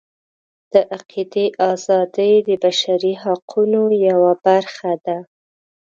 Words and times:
د 0.73 0.75
عقیدې 0.95 1.45
ازادي 1.71 2.33
د 2.47 2.49
بشري 2.63 3.13
حقونو 3.23 3.81
یوه 4.07 4.33
برخه 4.45 4.91
ده. 5.05 5.17